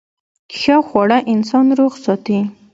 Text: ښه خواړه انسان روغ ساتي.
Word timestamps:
ښه 0.59 0.75
خواړه 0.87 1.17
انسان 1.33 1.65
روغ 1.79 1.93
ساتي. 2.03 2.39